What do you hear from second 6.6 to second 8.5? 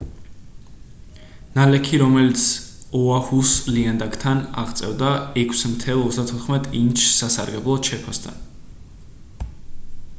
ინჩს სასარგებლოდ შეფასდა